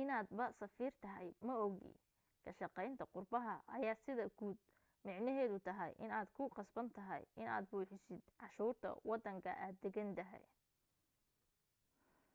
[0.00, 1.92] inaad ba safiir tahay maogi
[2.44, 4.58] ka shaqaynta qurbaha ayaa sida guud
[5.06, 10.44] micneheedu tahay inaad ku qasban tahay inaad buuxisid canshuurta wadanka aad degan tahay